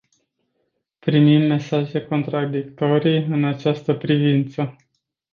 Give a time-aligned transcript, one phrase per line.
[0.99, 4.75] Primim mesaje contradictorii în această privință.